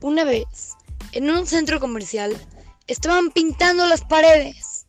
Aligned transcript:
Una 0.00 0.24
vez, 0.24 0.76
en 1.12 1.30
un 1.30 1.46
centro 1.46 1.80
comercial, 1.80 2.36
estaban 2.86 3.30
pintando 3.30 3.86
las 3.86 4.04
paredes. 4.04 4.86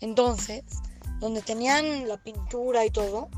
Entonces, 0.00 0.64
donde 1.20 1.42
tenían 1.42 2.06
la 2.06 2.16
pintura 2.16 2.84
y 2.84 2.90
todo, 2.90 3.28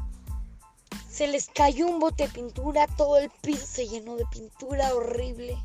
se 1.09 1.27
les 1.29 1.49
cayó 1.49 1.87
un 1.87 1.99
bote 1.99 2.25
de 2.25 2.29
pintura, 2.29 2.87
todo 2.97 3.19
el 3.19 3.31
piso 3.41 3.65
se 3.67 3.89
llenó 3.89 4.17
de 4.17 4.27
pintura 4.27 4.95
horrible. 4.95 5.57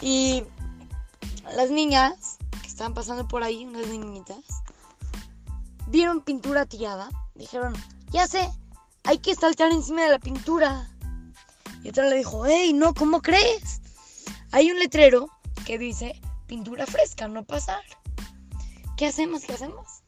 Y 0.00 0.44
las 1.56 1.70
niñas 1.70 2.38
que 2.60 2.68
estaban 2.68 2.92
pasando 2.92 3.26
por 3.26 3.42
ahí, 3.42 3.64
unas 3.64 3.86
niñitas, 3.86 4.44
vieron 5.86 6.20
pintura 6.20 6.66
tirada, 6.66 7.08
dijeron, 7.34 7.74
ya 8.10 8.26
sé, 8.26 8.50
hay 9.04 9.18
que 9.18 9.34
saltar 9.34 9.72
encima 9.72 10.02
de 10.02 10.10
la 10.10 10.18
pintura. 10.18 10.90
Y 11.84 11.90
otra 11.90 12.08
le 12.08 12.16
dijo, 12.16 12.46
hey, 12.46 12.72
no, 12.72 12.94
¿cómo 12.94 13.20
crees? 13.20 13.82
Hay 14.52 14.70
un 14.70 14.78
letrero 14.78 15.28
que 15.66 15.78
dice 15.78 16.18
pintura 16.46 16.86
fresca, 16.86 17.28
no 17.28 17.44
pasar. 17.44 17.82
¿Qué 18.96 19.06
hacemos? 19.06 19.42
¿Qué 19.42 19.52
hacemos? 19.52 20.02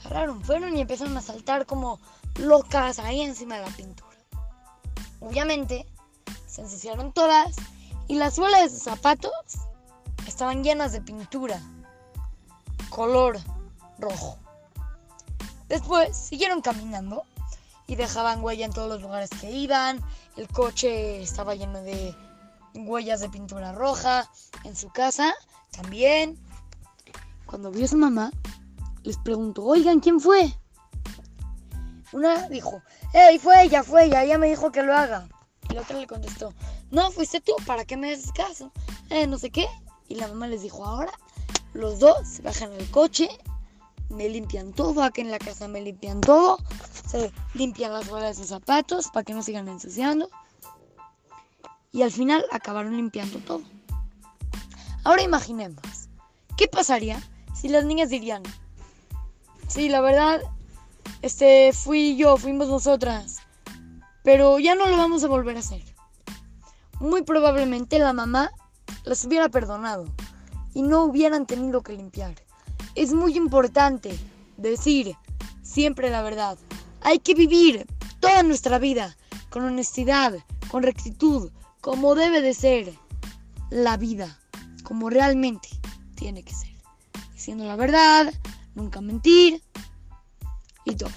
Agarraron, 0.00 0.42
fueron 0.42 0.74
y 0.76 0.80
empezaron 0.80 1.16
a 1.18 1.20
saltar 1.20 1.66
como 1.66 2.00
locas 2.36 2.98
ahí 2.98 3.20
encima 3.20 3.56
de 3.56 3.66
la 3.66 3.76
pintura. 3.76 4.16
Obviamente, 5.20 5.86
se 6.46 6.62
ensuciaron 6.62 7.12
todas 7.12 7.56
y 8.08 8.14
las 8.14 8.36
suelas 8.36 8.62
de 8.62 8.70
sus 8.70 8.82
zapatos 8.82 9.32
estaban 10.26 10.64
llenas 10.64 10.92
de 10.92 11.02
pintura, 11.02 11.60
color 12.88 13.38
rojo. 13.98 14.38
Después 15.68 16.16
siguieron 16.16 16.62
caminando 16.62 17.24
y 17.90 17.96
dejaban 17.96 18.40
huella 18.44 18.66
en 18.66 18.72
todos 18.72 18.88
los 18.88 19.02
lugares 19.02 19.30
que 19.40 19.50
iban. 19.50 20.00
El 20.36 20.46
coche 20.46 21.20
estaba 21.20 21.56
lleno 21.56 21.82
de 21.82 22.14
huellas 22.72 23.18
de 23.18 23.28
pintura 23.28 23.72
roja. 23.72 24.30
En 24.62 24.76
su 24.76 24.90
casa 24.90 25.34
también. 25.72 26.38
Cuando 27.46 27.72
vio 27.72 27.86
a 27.86 27.88
su 27.88 27.96
mamá, 27.96 28.30
les 29.02 29.18
preguntó, 29.18 29.64
oigan, 29.64 29.98
¿quién 29.98 30.20
fue? 30.20 30.54
Una 32.12 32.48
dijo, 32.48 32.80
¡Ey, 33.12 33.40
fue 33.40 33.64
ella, 33.64 33.82
fue 33.82 34.04
ella! 34.04 34.22
Ella 34.22 34.38
me 34.38 34.48
dijo 34.48 34.70
que 34.70 34.84
lo 34.84 34.96
haga. 34.96 35.28
Y 35.68 35.74
la 35.74 35.80
otra 35.80 35.98
le 35.98 36.06
contestó, 36.06 36.54
no, 36.92 37.10
fuiste 37.10 37.40
tú, 37.40 37.54
¿para 37.66 37.84
qué 37.84 37.96
me 37.96 38.12
haces 38.12 38.30
caso? 38.30 38.70
Eh, 39.08 39.26
no 39.26 39.36
sé 39.36 39.50
qué. 39.50 39.66
Y 40.06 40.14
la 40.14 40.28
mamá 40.28 40.46
les 40.46 40.62
dijo, 40.62 40.84
ahora 40.84 41.12
los 41.72 41.98
dos 41.98 42.28
se 42.28 42.42
bajan 42.42 42.72
al 42.72 42.88
coche 42.92 43.28
me 44.10 44.28
limpian 44.28 44.72
todo, 44.72 45.02
aquí 45.02 45.20
en 45.20 45.30
la 45.30 45.38
casa 45.38 45.68
me 45.68 45.80
limpian 45.80 46.20
todo, 46.20 46.58
se 47.08 47.32
limpian 47.54 47.92
las 47.92 48.06
suelas 48.06 48.36
de 48.36 48.42
sus 48.42 48.48
zapatos 48.50 49.08
para 49.12 49.24
que 49.24 49.32
no 49.32 49.42
sigan 49.42 49.68
ensuciando. 49.68 50.28
Y 51.92 52.02
al 52.02 52.10
final 52.10 52.44
acabaron 52.52 52.96
limpiando 52.96 53.38
todo. 53.38 53.62
Ahora 55.04 55.22
imaginemos, 55.22 56.08
¿qué 56.56 56.68
pasaría 56.68 57.22
si 57.54 57.68
las 57.68 57.84
niñas 57.84 58.10
dirían, 58.10 58.42
sí, 59.66 59.88
la 59.88 60.00
verdad, 60.00 60.40
este, 61.22 61.72
fui 61.72 62.16
yo, 62.16 62.36
fuimos 62.36 62.68
nosotras, 62.68 63.38
pero 64.22 64.58
ya 64.58 64.74
no 64.74 64.86
lo 64.86 64.96
vamos 64.96 65.24
a 65.24 65.28
volver 65.28 65.56
a 65.56 65.60
hacer? 65.60 65.82
Muy 67.00 67.22
probablemente 67.22 67.98
la 67.98 68.12
mamá 68.12 68.50
las 69.04 69.24
hubiera 69.24 69.48
perdonado 69.48 70.06
y 70.74 70.82
no 70.82 71.04
hubieran 71.04 71.46
tenido 71.46 71.82
que 71.82 71.94
limpiar. 71.94 72.34
Es 72.94 73.12
muy 73.12 73.36
importante 73.36 74.16
decir 74.56 75.16
siempre 75.62 76.10
la 76.10 76.22
verdad. 76.22 76.58
Hay 77.00 77.18
que 77.18 77.34
vivir 77.34 77.86
toda 78.20 78.42
nuestra 78.42 78.78
vida 78.78 79.16
con 79.48 79.64
honestidad, 79.64 80.34
con 80.68 80.82
rectitud, 80.82 81.50
como 81.80 82.14
debe 82.14 82.40
de 82.40 82.54
ser 82.54 82.92
la 83.70 83.96
vida, 83.96 84.38
como 84.82 85.10
realmente 85.10 85.68
tiene 86.14 86.42
que 86.42 86.54
ser. 86.54 86.70
Diciendo 87.32 87.64
la 87.64 87.76
verdad, 87.76 88.32
nunca 88.74 89.00
mentir 89.00 89.62
y 90.84 90.94
todo. 90.94 91.10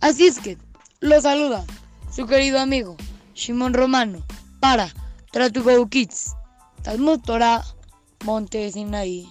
Así 0.00 0.26
es 0.26 0.38
que 0.38 0.58
lo 1.00 1.20
saluda 1.20 1.64
su 2.10 2.26
querido 2.26 2.60
amigo 2.60 2.96
Shimon 3.34 3.74
Romano 3.74 4.22
para 4.60 4.92
Tratugo 5.32 5.88
Kids, 5.88 6.34
Talmud 6.82 7.20
Torah, 7.20 7.64
Monte 8.24 8.70
Sinaí. 8.70 9.28